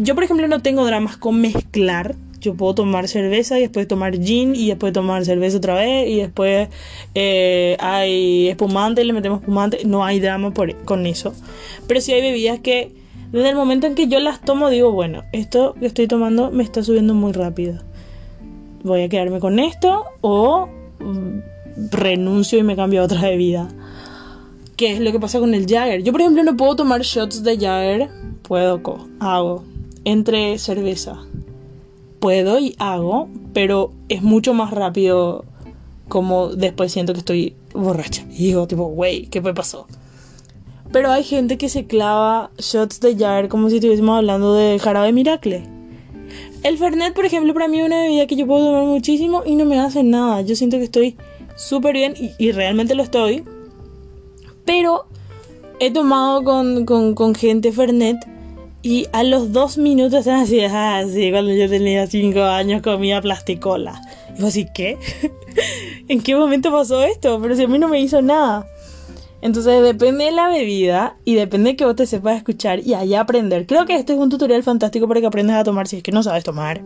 Yo, 0.00 0.14
por 0.14 0.24
ejemplo, 0.24 0.48
no 0.48 0.62
tengo 0.62 0.86
dramas 0.86 1.18
con 1.18 1.38
mezclar. 1.40 2.14
Yo 2.40 2.54
puedo 2.54 2.74
tomar 2.74 3.08
cerveza 3.08 3.58
y 3.58 3.62
después 3.62 3.86
tomar 3.88 4.18
gin 4.18 4.54
y 4.54 4.68
después 4.68 4.92
tomar 4.92 5.24
cerveza 5.24 5.58
otra 5.58 5.74
vez 5.74 6.08
y 6.08 6.16
después 6.16 6.68
eh, 7.14 7.76
hay 7.80 8.48
espumante 8.48 9.02
y 9.02 9.04
le 9.04 9.12
metemos 9.12 9.40
espumante. 9.40 9.84
No 9.84 10.04
hay 10.04 10.18
drama 10.20 10.52
por, 10.52 10.74
con 10.84 11.06
eso. 11.06 11.34
Pero 11.86 12.00
sí 12.00 12.12
hay 12.12 12.22
bebidas 12.22 12.60
que 12.60 12.92
desde 13.32 13.50
el 13.50 13.56
momento 13.56 13.86
en 13.86 13.94
que 13.94 14.06
yo 14.08 14.20
las 14.20 14.40
tomo 14.40 14.70
digo, 14.70 14.92
bueno, 14.92 15.24
esto 15.32 15.74
que 15.78 15.86
estoy 15.86 16.06
tomando 16.06 16.50
me 16.50 16.62
está 16.62 16.82
subiendo 16.82 17.12
muy 17.12 17.32
rápido. 17.32 17.80
Voy 18.82 19.02
a 19.02 19.08
quedarme 19.08 19.40
con 19.40 19.58
esto 19.58 20.04
o 20.20 20.68
renuncio 21.96 22.58
y 22.58 22.62
me 22.62 22.76
cambio 22.76 23.00
a 23.00 23.04
otra 23.04 23.22
bebida. 23.22 23.68
¿Qué 24.76 24.92
es 24.92 25.00
lo 25.00 25.10
que 25.10 25.18
pasa 25.18 25.40
con 25.40 25.54
el 25.54 25.66
Jagger? 25.66 26.02
Yo, 26.02 26.12
por 26.12 26.20
ejemplo, 26.20 26.44
no 26.44 26.56
puedo 26.56 26.76
tomar 26.76 27.00
shots 27.00 27.42
de 27.42 27.58
Jagger. 27.58 28.10
Puedo, 28.42 28.80
hago. 29.20 29.64
Entre 30.04 30.58
cerveza. 30.58 31.18
Puedo 32.20 32.58
y 32.58 32.76
hago, 32.78 33.28
pero 33.54 33.92
es 34.08 34.22
mucho 34.22 34.54
más 34.54 34.70
rápido 34.70 35.44
como 36.08 36.48
después 36.48 36.92
siento 36.92 37.14
que 37.14 37.20
estoy 37.20 37.54
borracha. 37.74 38.24
Y 38.30 38.46
digo, 38.48 38.66
tipo, 38.66 38.84
wey, 38.84 39.26
¿qué 39.26 39.40
me 39.40 39.54
pasó? 39.54 39.86
Pero 40.92 41.10
hay 41.10 41.24
gente 41.24 41.58
que 41.58 41.68
se 41.68 41.86
clava 41.86 42.50
shots 42.58 43.00
de 43.00 43.16
Jagger 43.16 43.48
como 43.48 43.70
si 43.70 43.76
estuviésemos 43.76 44.18
hablando 44.18 44.54
de 44.54 44.78
jarabe 44.78 45.12
miracle. 45.12 45.64
El 46.62 46.78
Fernet, 46.78 47.14
por 47.14 47.24
ejemplo, 47.24 47.54
para 47.54 47.68
mí 47.68 47.80
es 47.80 47.86
una 47.86 48.02
bebida 48.02 48.26
que 48.26 48.36
yo 48.36 48.46
puedo 48.46 48.66
tomar 48.66 48.84
muchísimo 48.84 49.42
y 49.46 49.56
no 49.56 49.64
me 49.64 49.78
hace 49.78 50.02
nada. 50.02 50.42
Yo 50.42 50.54
siento 50.54 50.76
que 50.78 50.84
estoy 50.84 51.16
súper 51.56 51.94
bien 51.94 52.14
y, 52.38 52.52
realmente 52.52 52.94
lo 52.94 53.02
estoy. 53.02 53.44
Pero 54.64 55.06
he 55.80 55.90
tomado 55.90 56.44
con, 56.44 56.84
con, 56.86 57.34
gente 57.34 57.72
Fernet 57.72 58.16
y 58.82 59.06
a 59.12 59.24
los 59.24 59.52
dos 59.52 59.78
minutos 59.78 60.20
están 60.20 60.40
así, 60.40 60.60
ah, 60.60 61.02
cuando 61.30 61.52
yo 61.52 61.68
tenía 61.68 62.06
cinco 62.06 62.42
años 62.42 62.82
comía 62.82 63.20
plasticola. 63.20 64.00
Y 64.36 64.40
yo 64.40 64.46
así, 64.46 64.66
¿qué? 64.74 64.98
¿En 66.08 66.22
qué 66.22 66.36
momento 66.36 66.70
pasó 66.70 67.02
esto? 67.02 67.40
Pero 67.42 67.56
si 67.56 67.64
a 67.64 67.68
mí 67.68 67.78
no 67.78 67.88
me 67.88 68.00
hizo 68.00 68.22
nada. 68.22 68.66
Entonces 69.42 69.82
depende 69.82 70.24
de 70.24 70.32
la 70.32 70.48
bebida 70.48 71.16
y 71.24 71.34
depende 71.34 71.70
de 71.70 71.76
que 71.76 71.84
vos 71.84 71.94
te 71.94 72.06
sepas 72.06 72.36
escuchar 72.36 72.80
y 72.80 72.94
allá 72.94 73.20
aprender. 73.20 73.66
Creo 73.66 73.86
que 73.86 73.94
este 73.94 74.14
es 74.14 74.18
un 74.18 74.30
tutorial 74.30 74.62
fantástico 74.62 75.06
para 75.06 75.20
que 75.20 75.26
aprendas 75.26 75.56
a 75.56 75.64
tomar 75.64 75.86
si 75.86 75.98
es 75.98 76.02
que 76.02 76.12
no 76.12 76.22
sabes 76.22 76.42
tomar. 76.42 76.82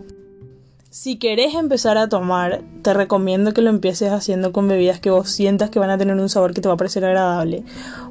Si 0.93 1.19
querés 1.19 1.55
empezar 1.55 1.99
a 1.99 2.09
tomar, 2.09 2.65
te 2.83 2.93
recomiendo 2.93 3.55
que 3.55 3.63
lo 3.63 3.71
empieces 3.71 4.11
haciendo 4.11 4.53
con 4.53 4.67
bebidas 4.67 4.99
que 4.99 5.11
vos 5.11 5.31
sientas 5.31 5.71
que 5.71 5.79
van 5.79 5.91
a 5.91 5.99
tener 5.99 6.17
un 6.17 6.29
sabor 6.29 6.53
que 6.53 6.61
te 6.61 6.67
va 6.67 6.75
a 6.75 6.77
parecer 6.77 7.05
agradable. 7.05 7.63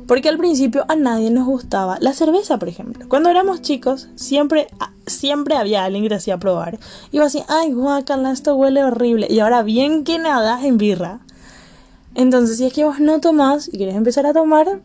Porque 0.08 0.30
al 0.30 0.38
principio 0.38 0.86
a 0.88 0.96
nadie 0.96 1.30
nos 1.30 1.46
gustaba 1.46 1.98
la 2.00 2.14
cerveza, 2.14 2.58
por 2.58 2.70
ejemplo. 2.70 3.06
Cuando 3.10 3.30
éramos 3.30 3.62
chicos, 3.62 4.08
siempre, 4.16 4.68
siempre 5.06 5.58
había 5.58 5.84
alguien 5.84 6.08
que 6.08 6.16
hacía 6.16 6.38
probar. 6.38 6.80
Y 7.12 7.18
iba 7.18 7.26
así, 7.26 7.44
ay, 7.50 7.74
guacala, 7.74 8.32
esto 8.32 8.56
huele 8.56 8.82
horrible. 8.82 9.28
Y 9.30 9.40
ahora 9.40 9.62
bien 9.62 10.06
que 10.06 10.18
nada 10.18 10.66
en 10.66 10.78
birra. 10.78 11.20
Entonces, 12.16 12.60
si 12.60 12.66
es 12.66 12.72
que 12.72 12.86
vos 12.86 13.02
no 13.02 13.20
tomás 13.20 13.68
y 13.68 13.72
quieres 13.72 13.96
empezar 13.96 14.26
a 14.26 14.32
tomar, 14.32 14.80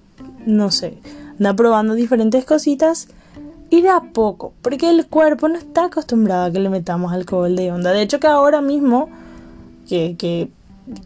no 0.45 0.73
sé, 0.73 0.99
anda 1.39 1.55
probando 1.55 1.95
diferentes 1.95 2.45
cositas 2.45 3.07
y 3.78 3.87
a 3.88 4.00
poco, 4.00 4.52
porque 4.62 4.88
el 4.90 5.07
cuerpo 5.07 5.49
no 5.49 5.57
está 5.57 5.87
acostumbrado 5.87 6.47
a 6.47 6.50
que 6.50 6.61
le 6.61 6.69
metamos 6.69 7.12
alcohol 7.12 7.57
de 7.57 7.73
onda. 7.73 7.93
De 7.93 8.02
hecho 8.02 8.21
que 8.21 8.26
ahora 8.26 8.61
mismo, 8.61 9.09
que, 9.88 10.16
que 10.16 10.49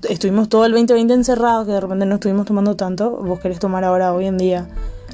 estuvimos 0.08 0.48
todo 0.48 0.64
el 0.64 0.72
2020 0.72 1.14
encerrados, 1.14 1.66
que 1.66 1.72
de 1.72 1.80
repente 1.80 2.06
no 2.06 2.16
estuvimos 2.16 2.46
tomando 2.46 2.76
tanto, 2.76 3.10
vos 3.10 3.40
querés 3.40 3.58
tomar 3.58 3.84
ahora, 3.84 4.12
hoy 4.12 4.26
en 4.26 4.38
día, 4.38 4.68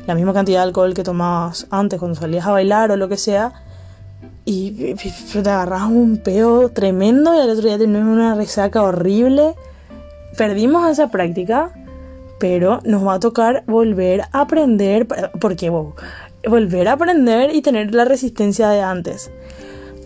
la 0.06 0.14
misma 0.14 0.32
cantidad 0.32 0.60
de 0.60 0.64
alcohol 0.64 0.94
que 0.94 1.02
tomabas 1.02 1.66
antes 1.70 1.98
cuando 1.98 2.18
salías 2.18 2.46
a 2.46 2.50
bailar 2.50 2.90
o 2.90 2.96
lo 2.96 3.08
que 3.08 3.16
sea, 3.16 3.52
y, 4.44 4.94
te 4.94 5.38
agarras 5.38 5.84
un 5.84 6.18
peo 6.18 6.68
tremendo 6.68 7.34
y 7.34 7.40
al 7.40 7.50
otro 7.50 7.66
día 7.66 7.78
tenés 7.78 8.02
una 8.02 8.34
resaca 8.34 8.82
horrible. 8.82 9.54
Perdimos 10.36 10.90
esa 10.90 11.10
práctica, 11.10 11.70
pero 12.38 12.80
nos 12.84 13.06
va 13.06 13.14
a 13.14 13.20
tocar 13.20 13.64
volver 13.66 14.22
a 14.32 14.42
aprender, 14.42 15.06
porque 15.40 15.70
wow, 15.70 15.94
volver 16.48 16.88
a 16.88 16.92
aprender 16.92 17.54
y 17.54 17.62
tener 17.62 17.94
la 17.94 18.04
resistencia 18.04 18.68
de 18.68 18.82
antes. 18.82 19.30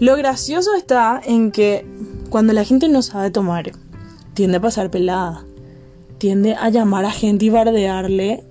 Lo 0.00 0.16
gracioso 0.16 0.74
está 0.74 1.20
en 1.24 1.50
que 1.50 1.84
cuando 2.30 2.52
la 2.52 2.64
gente 2.64 2.88
no 2.88 3.02
sabe 3.02 3.30
tomar, 3.30 3.72
tiende 4.34 4.58
a 4.58 4.60
pasar 4.60 4.90
pelada, 4.90 5.44
tiende 6.18 6.54
a 6.54 6.68
llamar 6.68 7.04
a 7.04 7.10
gente 7.10 7.46
y 7.46 7.50
bardearle. 7.50 8.44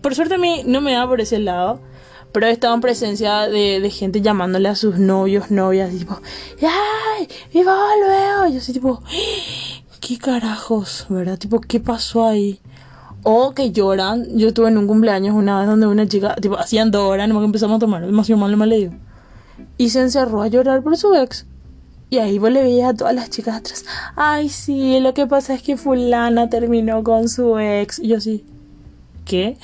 Por 0.00 0.14
suerte 0.14 0.34
a 0.34 0.38
mí 0.38 0.62
no 0.66 0.80
me 0.80 0.92
da 0.92 1.08
por 1.08 1.20
ese 1.20 1.38
lado, 1.38 1.80
pero 2.32 2.46
he 2.46 2.50
estado 2.50 2.74
en 2.74 2.80
presencia 2.80 3.48
de, 3.48 3.88
gente 3.90 4.20
llamándole 4.20 4.68
a 4.68 4.74
sus 4.74 4.98
novios, 4.98 5.50
novias, 5.50 5.90
tipo, 5.96 6.20
¡ay! 6.60 7.28
¡Viva 7.52 7.76
luego! 8.00 8.52
Yo 8.52 8.60
soy 8.60 8.74
tipo, 8.74 9.02
¿qué 10.00 10.18
carajos? 10.18 11.06
¿Verdad? 11.08 11.38
Tipo, 11.38 11.60
¿qué 11.60 11.80
pasó 11.80 12.26
ahí? 12.26 12.60
O 13.24 13.52
que 13.54 13.72
lloran. 13.72 14.38
Yo 14.38 14.48
estuve 14.48 14.68
en 14.68 14.78
un 14.78 14.86
cumpleaños 14.86 15.34
una 15.34 15.58
vez 15.58 15.66
donde 15.66 15.86
una 15.86 16.06
chica, 16.06 16.36
tipo, 16.36 16.56
hacían 16.56 16.90
dos 16.90 17.02
horas, 17.02 17.26
nomás 17.26 17.40
que 17.42 17.46
empezamos 17.46 17.76
a 17.76 17.80
tomar, 17.80 18.06
demasiado 18.06 18.40
mal, 18.40 18.56
mal 18.56 18.68
leído. 18.68 18.92
Y 19.76 19.90
se 19.90 20.00
encerró 20.00 20.42
a 20.42 20.48
llorar 20.48 20.82
por 20.82 20.96
su 20.96 21.14
ex. 21.14 21.46
Y 22.10 22.18
ahí 22.18 22.38
vos 22.38 22.52
le 22.52 22.62
veías 22.62 22.90
a 22.90 22.94
todas 22.94 23.14
las 23.14 23.30
chicas 23.30 23.56
atrás. 23.56 23.84
Ay, 24.14 24.48
sí, 24.48 25.00
lo 25.00 25.14
que 25.14 25.26
pasa 25.26 25.54
es 25.54 25.62
que 25.62 25.76
fulana 25.76 26.48
terminó 26.48 27.02
con 27.02 27.28
su 27.28 27.58
ex. 27.58 27.98
Y 27.98 28.08
yo 28.08 28.18
así, 28.18 28.44
¿qué? 29.24 29.56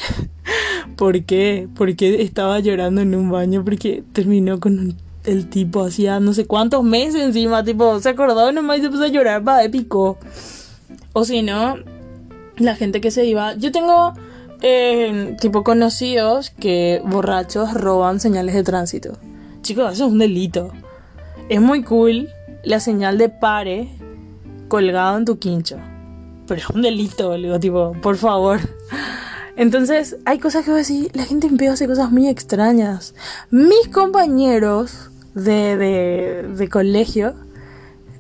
¿Por 0.97 1.23
qué? 1.25 1.69
¿Por 1.77 1.95
qué 1.95 2.23
estaba 2.23 2.59
llorando 2.61 3.03
en 3.03 3.15
un 3.15 3.31
baño? 3.31 3.65
Porque 3.65 4.03
terminó 4.13 4.59
con 4.59 4.97
el 5.25 5.51
tipo 5.51 5.85
hacía 5.85 6.19
no 6.19 6.33
sé 6.33 6.47
cuántos 6.47 6.83
meses 6.83 7.23
encima. 7.23 7.63
Tipo, 7.63 8.01
se 8.01 8.09
acordó 8.09 8.53
nomás 8.53 8.79
y 8.79 8.83
se 8.83 8.91
puso 8.91 9.05
a 9.05 9.09
llorar, 9.09 9.47
va, 9.47 9.63
épico. 9.63 10.19
O 11.13 11.25
si 11.25 11.43
no, 11.43 11.77
la 12.61 12.77
gente 12.77 13.01
que 13.01 13.11
se 13.11 13.25
iba. 13.25 13.55
Yo 13.55 13.73
tengo 13.73 14.15
eh, 14.63 15.37
tipo 15.41 15.65
conocidos 15.65 16.51
que 16.51 17.03
borrachos 17.05 17.75
roban 17.75 18.21
señales 18.21 18.55
de 18.55 18.63
tránsito. 18.63 19.19
Chicos, 19.63 19.95
eso 19.95 20.07
es 20.07 20.13
un 20.13 20.19
delito. 20.19 20.73
Es 21.49 21.61
muy 21.61 21.83
cool 21.83 22.29
la 22.63 22.81
señal 22.81 23.19
de 23.19 23.29
pare 23.29 23.89
colgado 24.69 25.19
en 25.19 25.25
tu 25.25 25.39
quincho. 25.39 25.79
Pero 26.47 26.61
es 26.61 26.71
un 26.71 26.83
delito, 26.83 27.29
boludo, 27.29 27.61
tipo, 27.61 27.93
por 28.03 28.17
favor. 28.17 28.61
Entonces, 29.57 30.17
hay 30.25 30.39
cosas 30.39 30.65
que 30.65 30.71
voy 30.71 30.79
a 30.79 30.83
decir, 30.83 31.11
la 31.15 31.25
gente 31.25 31.47
en 31.47 31.57
pedo 31.57 31.73
hace 31.73 31.87
cosas 31.87 32.11
muy 32.11 32.29
extrañas. 32.29 33.15
Mis 33.51 33.89
compañeros 33.93 35.11
de, 35.35 35.77
de, 35.77 36.49
de 36.57 36.69
colegio 36.69 37.35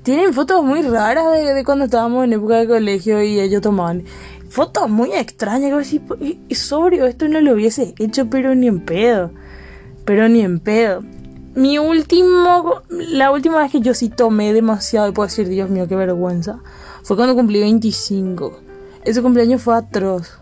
tienen 0.02 0.32
fotos 0.32 0.64
muy 0.64 0.82
raras 0.82 1.26
de, 1.32 1.64
cuando 1.64 1.84
estábamos 1.84 2.24
en 2.24 2.32
época 2.32 2.56
de 2.56 2.66
colegio 2.66 3.22
y 3.22 3.40
ellos 3.40 3.60
tomaban 3.60 4.04
fotos 4.48 4.88
muy 4.88 5.12
extrañas. 5.12 5.70
Que 5.70 5.76
decir, 5.76 6.38
es 6.48 6.58
sobrio, 6.58 7.06
esto 7.06 7.28
no 7.28 7.40
lo 7.40 7.52
hubiese 7.52 7.94
hecho, 7.98 8.28
pero 8.28 8.54
ni 8.54 8.66
en 8.66 8.80
pedo. 8.80 9.30
Pero 10.04 10.28
ni 10.28 10.40
en 10.40 10.60
pedo. 10.60 11.02
Mi 11.54 11.78
último, 11.78 12.82
la 12.88 13.32
última 13.32 13.58
vez 13.58 13.72
que 13.72 13.80
yo 13.80 13.92
sí 13.94 14.08
tomé 14.08 14.52
demasiado, 14.52 15.08
y 15.08 15.12
puedo 15.12 15.26
decir, 15.26 15.48
Dios 15.48 15.68
mío, 15.68 15.88
qué 15.88 15.96
vergüenza, 15.96 16.60
fue 17.02 17.16
cuando 17.16 17.34
cumplí 17.34 17.60
25. 17.60 18.60
Ese 19.04 19.22
cumpleaños 19.22 19.62
fue 19.62 19.76
atroz. 19.76 20.38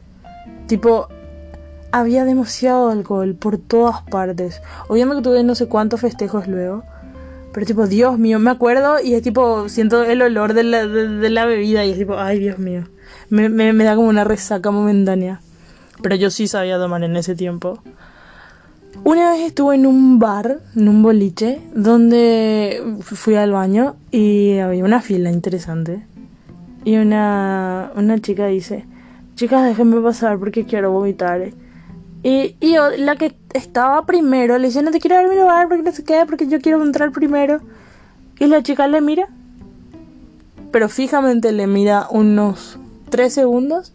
Tipo, 0.67 1.09
había 1.93 2.25
demasiado 2.25 2.91
alcohol 2.91 3.35
por 3.35 3.59
todas 3.59 4.03
partes. 4.03 4.61
Obviamente 4.89 5.23
tuve 5.23 5.43
no 5.43 5.55
sé 5.55 5.67
cuántos 5.67 6.01
festejos 6.01 6.47
luego. 6.47 6.85
Pero 7.59 7.67
tipo, 7.67 7.89
Dios 7.89 8.21
mío, 8.21 8.39
me 8.39 8.53
acuerdo 8.53 9.01
y 9.03 9.15
es 9.15 9.23
tipo, 9.23 9.69
siento 9.69 10.05
el 10.05 10.23
olor 10.23 10.55
de 10.55 10.63
la, 10.63 10.87
de, 10.87 11.29
la 11.29 11.45
bebida 11.45 11.85
y 11.85 11.91
es 11.91 11.99
tipo, 11.99 12.17
ay 12.17 12.39
Dios 12.39 12.61
mío. 12.61 12.85
Me, 13.31 13.49
me, 13.49 13.83
da 13.83 13.97
como 13.97 14.07
una 14.07 14.23
resaca 14.23 14.71
momentánea. 14.71 15.41
Pero 16.01 16.15
yo 16.15 16.31
sí 16.31 16.47
sabía 16.47 16.79
tomar 16.79 17.03
en 17.03 17.17
ese 17.17 17.35
tiempo. 17.35 17.83
Una 19.03 19.33
vez 19.33 19.41
estuve 19.41 19.75
en 19.75 19.87
un 19.87 20.21
bar, 20.21 20.61
en 20.77 20.89
un 20.89 21.03
boliche, 21.03 21.61
donde 21.75 22.81
fui 23.01 23.35
al 23.35 23.51
baño 23.51 23.97
y 24.13 24.59
había 24.59 24.85
una 24.85 25.01
fila 25.01 25.33
interesante. 25.33 26.07
Y 26.85 26.97
una, 26.99 27.91
una 27.97 28.21
chica 28.21 28.47
dice, 28.47 28.85
chicas, 29.35 29.65
déjenme 29.65 30.01
pasar 30.01 30.39
porque 30.39 30.65
quiero 30.65 30.93
vomitar. 30.93 31.51
Y, 32.23 32.57
yo, 32.61 32.91
la 32.97 33.17
que 33.17 33.37
estaba 33.55 34.05
primero, 34.05 34.59
le 34.59 34.69
dice, 34.69 34.83
no 34.83 34.91
te 34.91 35.01
quiero 35.01 35.17
dar 35.17 35.29
mi 35.29 35.37
lugar 35.37 35.69
porque 35.69 35.83
no 35.83 35.93
se 35.93 36.05
queda, 36.05 36.27
porque 36.27 36.49
yo 36.49 36.61
quiero 36.61 36.83
entrar 36.83 37.13
primero. 37.13 37.61
Y 38.39 38.47
la 38.47 38.63
chica 38.63 38.87
le 38.89 39.01
mira, 39.01 39.29
pero 40.71 40.89
fijamente 40.89 41.53
le 41.53 41.67
mira 41.67 42.07
unos 42.11 42.79
3 43.11 43.33
segundos 43.33 43.93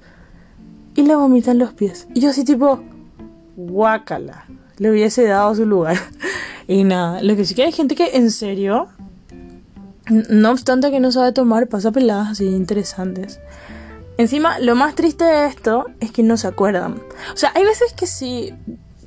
y 0.95 1.03
le 1.03 1.15
vomita 1.15 1.51
en 1.51 1.59
los 1.59 1.73
pies. 1.73 2.07
Y 2.13 2.21
yo 2.21 2.29
así 2.29 2.43
tipo, 2.43 2.81
guácala, 3.55 4.45
le 4.77 4.91
hubiese 4.91 5.23
dado 5.25 5.55
su 5.55 5.65
lugar. 5.65 5.97
y 6.67 6.83
nada, 6.83 7.21
lo 7.21 7.35
que 7.35 7.45
sí 7.45 7.55
que 7.55 7.63
hay 7.63 7.71
gente 7.71 7.95
que 7.95 8.17
en 8.17 8.31
serio, 8.31 8.87
no 10.29 10.51
obstante 10.51 10.91
que 10.91 10.99
no 10.99 11.11
sabe 11.11 11.31
tomar, 11.31 11.67
pasa 11.67 11.91
peladas 11.91 12.31
así 12.31 12.45
interesantes. 12.45 13.39
Encima, 14.17 14.59
lo 14.59 14.75
más 14.75 14.95
triste 14.95 15.23
de 15.23 15.47
esto 15.47 15.85
es 15.99 16.11
que 16.11 16.23
no 16.23 16.37
se 16.37 16.47
acuerdan. 16.47 17.01
O 17.33 17.37
sea, 17.37 17.51
hay 17.55 17.63
veces 17.63 17.93
que 17.93 18.05
sí 18.05 18.53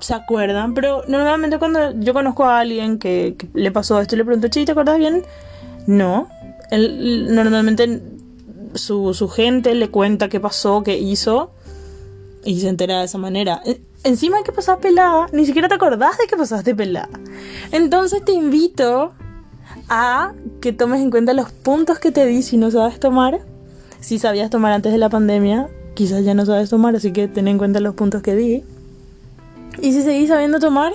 se 0.01 0.15
acuerdan, 0.15 0.75
pero 0.75 1.03
normalmente 1.09 1.59
cuando 1.59 1.93
yo 2.01 2.13
conozco 2.13 2.45
a 2.45 2.61
alguien 2.61 2.99
que, 2.99 3.37
le 3.55 3.71
pasó 3.71 4.01
esto 4.01 4.15
y 4.15 4.19
le 4.19 4.25
pregunto, 4.25 4.49
che, 4.49 4.65
¿te 4.65 4.73
acuerdas 4.73 4.99
bien? 4.99 5.23
No. 5.87 6.29
Él, 6.71 7.35
normalmente 7.35 8.03
su, 8.75 9.15
su 9.15 9.29
gente 9.29 9.75
le 9.75 9.89
cuenta 9.89 10.29
qué 10.29 10.41
pasó, 10.41 10.83
qué 10.83 10.99
hizo 10.99 11.53
y 12.45 12.61
se 12.61 12.69
entera 12.69 12.99
de 12.99 13.05
esa 13.05 13.19
manera. 13.19 13.63
E, 13.65 13.81
encima 14.05 14.43
que 14.45 14.53
pasas 14.53 14.79
pelada, 14.79 15.29
ni 15.33 15.47
siquiera 15.47 15.69
te 15.69 15.75
acordás 15.75 16.19
de 16.19 16.27
que 16.27 16.37
pasaste 16.37 16.75
pelada. 16.75 17.21
Entonces 17.71 18.25
te 18.25 18.33
invito 18.33 19.13
a 19.89 20.33
que 20.61 20.73
tomes 20.73 21.01
en 21.01 21.11
cuenta 21.11 21.33
los 21.33 21.53
puntos 21.53 22.01
que 22.01 22.11
te 22.11 22.27
di 22.27 22.43
si 22.43 22.57
no 22.57 22.71
sabes 22.71 22.99
tomar 22.99 23.41
si 24.07 24.21
sabías 24.21 24.51
tomar 24.51 24.73
antes 24.73 24.93
de 24.93 24.99
la 24.99 25.09
pandemia, 25.09 25.67
quizás 25.95 26.25
ya 26.25 26.33
no 26.33 26.47
sabes 26.47 26.71
tomar, 26.71 26.95
así 26.95 27.11
que 27.11 27.27
ten 27.27 27.49
en 27.49 27.59
cuenta 27.59 27.81
los 27.81 27.97
puntos 27.97 28.23
que 28.23 28.37
di. 28.37 28.63
Y 29.83 29.93
si 29.95 30.03
seguís 30.03 30.29
sabiendo 30.29 30.61
tomar, 30.61 30.93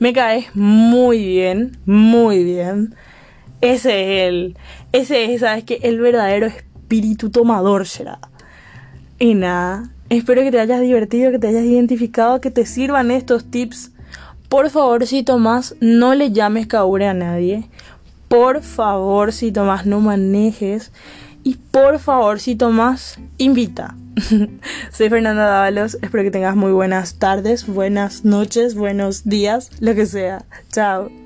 me 0.00 0.12
caes 0.12 0.46
muy 0.52 1.24
bien, 1.24 1.78
muy 1.86 2.42
bien. 2.42 2.96
Ese 3.60 4.24
es 4.24 4.28
el, 4.28 4.56
ese 4.90 5.32
es, 5.32 5.42
sabes 5.42 5.62
que 5.62 5.78
el 5.84 6.00
verdadero 6.00 6.46
espíritu 6.46 7.30
tomador 7.30 7.86
será. 7.86 8.18
Y 9.20 9.34
nada, 9.34 9.92
espero 10.08 10.42
que 10.42 10.50
te 10.50 10.58
hayas 10.58 10.80
divertido, 10.80 11.30
que 11.30 11.38
te 11.38 11.46
hayas 11.46 11.64
identificado, 11.64 12.40
que 12.40 12.50
te 12.50 12.66
sirvan 12.66 13.12
estos 13.12 13.44
tips. 13.44 13.92
Por 14.48 14.70
favor, 14.70 15.06
si 15.06 15.22
tomas, 15.22 15.76
no 15.78 16.16
le 16.16 16.32
llames 16.32 16.66
caure 16.66 17.06
a 17.06 17.14
nadie. 17.14 17.68
Por 18.26 18.60
favor, 18.62 19.32
si 19.32 19.52
tomas, 19.52 19.86
no 19.86 20.00
manejes. 20.00 20.90
Y 21.44 21.56
por 21.56 21.98
favor, 21.98 22.40
si 22.40 22.56
tomas, 22.56 23.18
invita. 23.38 23.94
Soy 24.92 25.10
Fernanda 25.10 25.44
Dávalos, 25.44 25.98
espero 26.00 26.24
que 26.24 26.30
tengas 26.30 26.56
muy 26.56 26.72
buenas 26.72 27.16
tardes, 27.16 27.66
buenas 27.66 28.24
noches, 28.24 28.74
buenos 28.74 29.24
días, 29.24 29.70
lo 29.80 29.94
que 29.94 30.06
sea. 30.06 30.44
Chao. 30.72 31.23